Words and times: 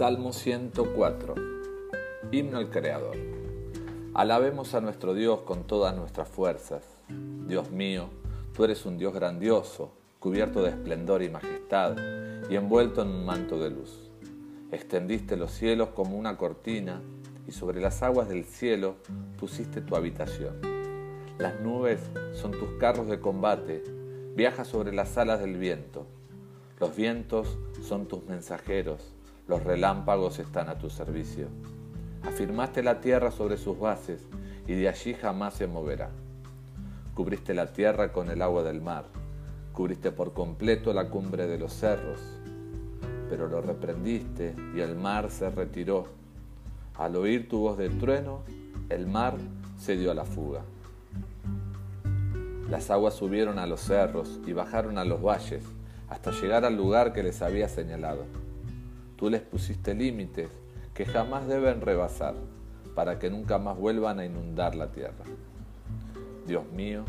Salmo 0.00 0.32
104. 0.32 1.34
Himno 2.32 2.56
al 2.56 2.70
Creador. 2.70 3.18
Alabemos 4.14 4.72
a 4.72 4.80
nuestro 4.80 5.12
Dios 5.12 5.42
con 5.42 5.64
todas 5.64 5.94
nuestras 5.94 6.26
fuerzas. 6.26 6.82
Dios 7.46 7.70
mío, 7.70 8.08
tú 8.56 8.64
eres 8.64 8.86
un 8.86 8.96
Dios 8.96 9.12
grandioso, 9.12 9.92
cubierto 10.18 10.62
de 10.62 10.70
esplendor 10.70 11.22
y 11.22 11.28
majestad, 11.28 11.98
y 12.48 12.56
envuelto 12.56 13.02
en 13.02 13.08
un 13.08 13.26
manto 13.26 13.58
de 13.58 13.68
luz. 13.68 14.10
Extendiste 14.72 15.36
los 15.36 15.50
cielos 15.50 15.90
como 15.90 16.16
una 16.16 16.38
cortina, 16.38 17.02
y 17.46 17.52
sobre 17.52 17.82
las 17.82 18.02
aguas 18.02 18.30
del 18.30 18.46
cielo 18.46 18.94
pusiste 19.38 19.82
tu 19.82 19.96
habitación. 19.96 20.62
Las 21.36 21.60
nubes 21.60 22.00
son 22.32 22.52
tus 22.52 22.70
carros 22.80 23.06
de 23.06 23.20
combate, 23.20 23.84
viajas 24.34 24.66
sobre 24.66 24.94
las 24.94 25.18
alas 25.18 25.40
del 25.40 25.58
viento. 25.58 26.06
Los 26.78 26.96
vientos 26.96 27.58
son 27.82 28.08
tus 28.08 28.24
mensajeros 28.24 29.12
los 29.50 29.64
relámpagos 29.64 30.38
están 30.38 30.68
a 30.68 30.78
tu 30.78 30.90
servicio. 30.90 31.48
Afirmaste 32.22 32.84
la 32.84 33.00
tierra 33.00 33.32
sobre 33.32 33.56
sus 33.56 33.76
bases 33.80 34.20
y 34.68 34.74
de 34.74 34.88
allí 34.88 35.12
jamás 35.12 35.54
se 35.54 35.66
moverá. 35.66 36.10
Cubriste 37.16 37.52
la 37.52 37.72
tierra 37.72 38.12
con 38.12 38.30
el 38.30 38.42
agua 38.42 38.62
del 38.62 38.80
mar, 38.80 39.06
cubriste 39.72 40.12
por 40.12 40.34
completo 40.34 40.92
la 40.92 41.08
cumbre 41.08 41.48
de 41.48 41.58
los 41.58 41.72
cerros, 41.72 42.20
pero 43.28 43.48
lo 43.48 43.60
reprendiste 43.60 44.54
y 44.76 44.80
el 44.82 44.94
mar 44.94 45.32
se 45.32 45.50
retiró. 45.50 46.06
Al 46.94 47.16
oír 47.16 47.48
tu 47.48 47.58
voz 47.58 47.76
de 47.76 47.88
trueno, 47.88 48.42
el 48.88 49.08
mar 49.08 49.34
se 49.80 49.96
dio 49.96 50.12
a 50.12 50.14
la 50.14 50.26
fuga. 50.26 50.60
Las 52.70 52.88
aguas 52.92 53.14
subieron 53.14 53.58
a 53.58 53.66
los 53.66 53.80
cerros 53.80 54.38
y 54.46 54.52
bajaron 54.52 54.96
a 54.96 55.04
los 55.04 55.20
valles 55.20 55.64
hasta 56.08 56.30
llegar 56.30 56.64
al 56.64 56.76
lugar 56.76 57.12
que 57.12 57.24
les 57.24 57.42
había 57.42 57.68
señalado. 57.68 58.26
Tú 59.20 59.28
les 59.28 59.42
pusiste 59.42 59.94
límites 59.94 60.48
que 60.94 61.04
jamás 61.04 61.46
deben 61.46 61.82
rebasar 61.82 62.36
para 62.94 63.18
que 63.18 63.28
nunca 63.28 63.58
más 63.58 63.76
vuelvan 63.76 64.18
a 64.18 64.24
inundar 64.24 64.74
la 64.74 64.92
tierra. 64.92 65.26
Dios 66.46 66.64
mío, 66.72 67.04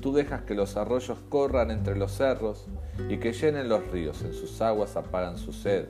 tú 0.00 0.14
dejas 0.14 0.44
que 0.44 0.54
los 0.54 0.78
arroyos 0.78 1.18
corran 1.28 1.70
entre 1.70 1.94
los 1.94 2.12
cerros 2.12 2.64
y 3.10 3.18
que 3.18 3.34
llenen 3.34 3.68
los 3.68 3.86
ríos, 3.88 4.22
en 4.22 4.32
sus 4.32 4.62
aguas 4.62 4.96
apagan 4.96 5.36
su 5.36 5.52
sed, 5.52 5.88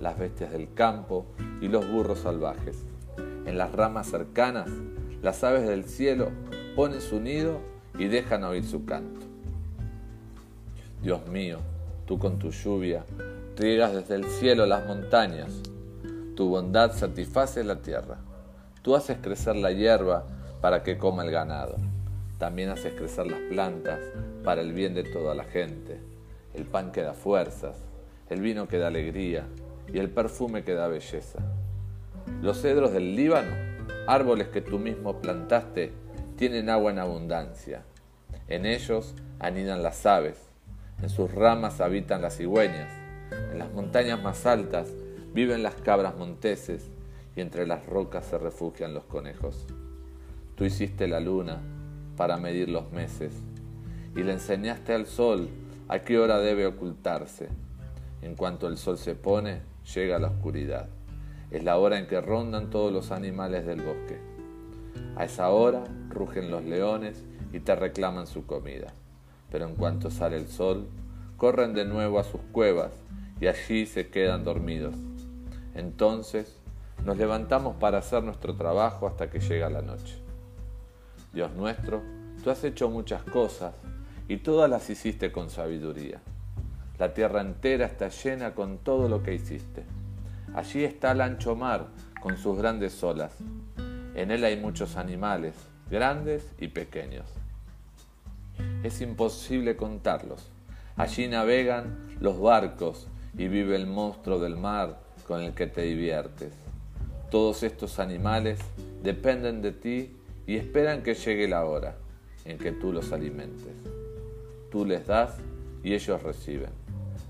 las 0.00 0.18
bestias 0.18 0.50
del 0.50 0.72
campo 0.72 1.26
y 1.60 1.68
los 1.68 1.86
burros 1.86 2.20
salvajes. 2.20 2.82
En 3.44 3.58
las 3.58 3.70
ramas 3.72 4.06
cercanas, 4.06 4.70
las 5.20 5.44
aves 5.44 5.68
del 5.68 5.84
cielo 5.84 6.30
ponen 6.74 7.02
su 7.02 7.20
nido 7.20 7.60
y 7.98 8.06
dejan 8.06 8.44
oír 8.44 8.64
su 8.64 8.86
canto. 8.86 9.20
Dios 11.02 11.28
mío, 11.28 11.58
tú 12.06 12.18
con 12.18 12.38
tu 12.38 12.50
lluvia 12.50 13.04
Riegas 13.54 13.92
desde 13.92 14.14
el 14.14 14.24
cielo 14.24 14.64
las 14.64 14.86
montañas. 14.86 15.60
Tu 16.36 16.48
bondad 16.48 16.92
satisface 16.92 17.62
la 17.62 17.82
tierra. 17.82 18.16
Tú 18.80 18.96
haces 18.96 19.18
crecer 19.20 19.56
la 19.56 19.72
hierba 19.72 20.24
para 20.62 20.82
que 20.82 20.96
coma 20.96 21.22
el 21.22 21.30
ganado. 21.30 21.76
También 22.38 22.70
haces 22.70 22.94
crecer 22.94 23.26
las 23.26 23.40
plantas 23.50 24.00
para 24.42 24.62
el 24.62 24.72
bien 24.72 24.94
de 24.94 25.04
toda 25.04 25.34
la 25.34 25.44
gente. 25.44 26.00
El 26.54 26.64
pan 26.64 26.92
que 26.92 27.02
da 27.02 27.12
fuerzas, 27.12 27.76
el 28.30 28.40
vino 28.40 28.68
que 28.68 28.78
da 28.78 28.86
alegría 28.86 29.44
y 29.92 29.98
el 29.98 30.08
perfume 30.08 30.64
que 30.64 30.72
da 30.72 30.88
belleza. 30.88 31.40
Los 32.40 32.62
cedros 32.62 32.92
del 32.92 33.14
Líbano, 33.14 33.54
árboles 34.06 34.48
que 34.48 34.62
tú 34.62 34.78
mismo 34.78 35.20
plantaste, 35.20 35.92
tienen 36.36 36.70
agua 36.70 36.90
en 36.90 36.98
abundancia. 36.98 37.82
En 38.48 38.64
ellos 38.64 39.14
anidan 39.40 39.82
las 39.82 40.06
aves, 40.06 40.38
en 41.02 41.10
sus 41.10 41.30
ramas 41.30 41.82
habitan 41.82 42.22
las 42.22 42.38
cigüeñas 42.38 43.01
en 43.52 43.58
las 43.58 43.72
montañas 43.72 44.22
más 44.22 44.46
altas 44.46 44.88
viven 45.34 45.62
las 45.62 45.74
cabras 45.76 46.16
monteses 46.16 46.90
y 47.34 47.40
entre 47.40 47.66
las 47.66 47.86
rocas 47.86 48.26
se 48.26 48.38
refugian 48.38 48.94
los 48.94 49.04
conejos. 49.04 49.66
Tú 50.54 50.64
hiciste 50.64 51.08
la 51.08 51.20
luna 51.20 51.60
para 52.16 52.36
medir 52.36 52.68
los 52.68 52.92
meses 52.92 53.32
y 54.14 54.22
le 54.22 54.32
enseñaste 54.32 54.92
al 54.92 55.06
sol 55.06 55.48
a 55.88 56.00
qué 56.00 56.18
hora 56.18 56.38
debe 56.38 56.66
ocultarse. 56.66 57.48
En 58.20 58.34
cuanto 58.34 58.68
el 58.68 58.76
sol 58.76 58.98
se 58.98 59.14
pone, 59.14 59.62
llega 59.94 60.18
la 60.18 60.28
oscuridad. 60.28 60.88
Es 61.50 61.64
la 61.64 61.78
hora 61.78 61.98
en 61.98 62.06
que 62.06 62.20
rondan 62.20 62.70
todos 62.70 62.92
los 62.92 63.10
animales 63.10 63.66
del 63.66 63.82
bosque. 63.82 64.18
A 65.16 65.24
esa 65.24 65.48
hora 65.50 65.84
rugen 66.08 66.50
los 66.50 66.64
leones 66.64 67.24
y 67.52 67.60
te 67.60 67.74
reclaman 67.74 68.26
su 68.26 68.46
comida. 68.46 68.94
Pero 69.50 69.66
en 69.66 69.74
cuanto 69.74 70.10
sale 70.10 70.36
el 70.36 70.48
sol, 70.48 70.86
corren 71.36 71.74
de 71.74 71.84
nuevo 71.84 72.18
a 72.18 72.24
sus 72.24 72.40
cuevas 72.52 72.92
y 73.40 73.46
allí 73.46 73.86
se 73.86 74.08
quedan 74.08 74.44
dormidos. 74.44 74.94
Entonces 75.74 76.56
nos 77.04 77.16
levantamos 77.16 77.76
para 77.76 77.98
hacer 77.98 78.22
nuestro 78.22 78.54
trabajo 78.54 79.06
hasta 79.06 79.28
que 79.28 79.40
llega 79.40 79.68
la 79.68 79.82
noche. 79.82 80.16
Dios 81.32 81.52
nuestro, 81.54 82.02
tú 82.44 82.50
has 82.50 82.62
hecho 82.62 82.88
muchas 82.90 83.22
cosas 83.22 83.74
y 84.28 84.36
todas 84.36 84.70
las 84.70 84.88
hiciste 84.90 85.32
con 85.32 85.50
sabiduría. 85.50 86.20
La 86.98 87.14
tierra 87.14 87.40
entera 87.40 87.86
está 87.86 88.08
llena 88.08 88.54
con 88.54 88.78
todo 88.78 89.08
lo 89.08 89.22
que 89.22 89.34
hiciste. 89.34 89.84
Allí 90.54 90.84
está 90.84 91.12
el 91.12 91.22
ancho 91.22 91.56
mar 91.56 91.88
con 92.20 92.36
sus 92.36 92.56
grandes 92.58 93.02
olas. 93.02 93.34
En 94.14 94.30
él 94.30 94.44
hay 94.44 94.56
muchos 94.56 94.96
animales, 94.96 95.54
grandes 95.90 96.52
y 96.60 96.68
pequeños. 96.68 97.26
Es 98.82 99.00
imposible 99.00 99.76
contarlos. 99.76 100.50
Allí 100.96 101.26
navegan 101.26 101.98
los 102.20 102.38
barcos 102.38 103.08
y 103.36 103.48
vive 103.48 103.76
el 103.76 103.86
monstruo 103.86 104.38
del 104.38 104.56
mar 104.56 105.00
con 105.26 105.42
el 105.42 105.54
que 105.54 105.66
te 105.66 105.82
diviertes. 105.82 106.52
Todos 107.30 107.62
estos 107.62 107.98
animales 107.98 108.58
dependen 109.02 109.62
de 109.62 109.72
ti 109.72 110.16
y 110.46 110.56
esperan 110.56 111.02
que 111.02 111.14
llegue 111.14 111.48
la 111.48 111.64
hora 111.64 111.96
en 112.44 112.58
que 112.58 112.72
tú 112.72 112.92
los 112.92 113.12
alimentes. 113.12 113.72
Tú 114.70 114.84
les 114.84 115.06
das 115.06 115.36
y 115.82 115.94
ellos 115.94 116.22
reciben. 116.22 116.70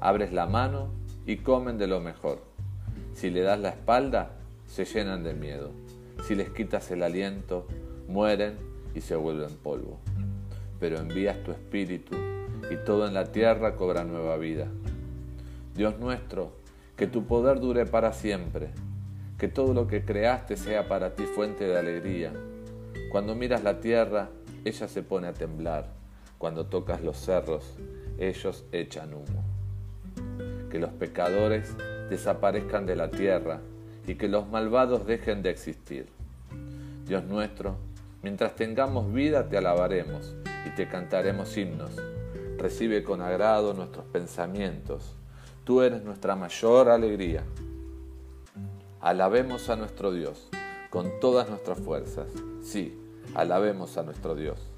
Abres 0.01 0.33
la 0.33 0.47
mano 0.47 0.89
y 1.27 1.37
comen 1.37 1.79
de 1.79 1.87
lo 1.87 2.01
mejor. 2.01 2.43
Si 3.15 3.31
le 3.31 3.43
das 3.43 3.61
la 3.61 3.71
espalda, 3.71 4.33
se 4.67 4.85
llenan 4.85 5.23
de 5.23 5.35
miedo. 5.35 5.71
Si 6.27 6.35
les 6.35 6.51
quitas 6.51 6.91
el 6.91 7.03
aliento, 7.03 7.67
mueren 8.09 8.57
y 8.95 9.01
se 9.01 9.17
vuelven 9.17 9.55
polvo. 9.63 9.99
Pero 10.81 10.99
envías 10.99 11.43
tu 11.45 11.53
espíritu 11.53 12.17
y 12.71 12.77
todo 12.85 13.07
en 13.07 13.15
la 13.15 13.31
tierra 13.31 13.77
cobra 13.77 14.05
nueva 14.05 14.37
vida. 14.37 14.67
Dios 15.75 15.99
nuestro, 15.99 16.53
que 16.97 17.07
tu 17.07 17.25
poder 17.25 17.59
dure 17.59 17.87
para 17.87 18.13
siempre, 18.13 18.69
que 19.39 19.49
todo 19.49 19.73
lo 19.73 19.87
que 19.87 20.05
creaste 20.05 20.59
sea 20.59 20.87
para 20.87 21.15
ti 21.15 21.23
fuente 21.25 21.65
de 21.65 21.79
alegría. 21.79 22.31
Cuando 23.11 23.35
miras 23.35 23.65
la 23.65 23.81
tierra, 23.81 24.29
ella 24.67 24.87
se 24.87 25.03
pone 25.03 25.29
a 25.29 25.33
temblar. 25.33 25.87
Cuando 26.37 26.67
tocas 26.67 27.03
los 27.03 27.17
cerros, 27.17 27.79
ellos 28.19 28.67
echan 28.71 29.15
humo. 29.15 29.43
Que 30.71 30.79
los 30.79 30.91
pecadores 30.91 31.75
desaparezcan 32.11 32.85
de 32.85 32.97
la 32.97 33.11
tierra 33.11 33.61
y 34.07 34.17
que 34.17 34.29
los 34.29 34.47
malvados 34.49 35.07
dejen 35.07 35.43
de 35.43 35.51
existir. 35.51 36.07
Dios 37.07 37.25
nuestro, 37.25 37.77
mientras 38.23 38.57
tengamos 38.57 39.11
vida 39.11 39.49
te 39.49 39.57
alabaremos 39.57 40.35
y 40.67 40.71
te 40.77 40.87
cantaremos 40.87 41.57
himnos. 41.57 41.97
Recibe 42.59 43.03
con 43.03 43.23
agrado 43.23 43.73
nuestros 43.73 44.05
pensamientos 44.05 45.17
Tú 45.65 45.81
eres 45.81 46.03
nuestra 46.03 46.35
mayor 46.35 46.89
alegría. 46.89 47.45
Alabemos 49.01 49.69
a 49.69 49.77
nuestro 49.77 50.13
Dios 50.13 50.49
con 50.91 51.21
todas 51.21 51.49
nuestras 51.49 51.79
fuerzas. 51.79 52.27
Sí, 52.63 52.99
alabemos 53.35 53.97
a 53.97 54.03
nuestro 54.03 54.35
Dios. 54.35 54.72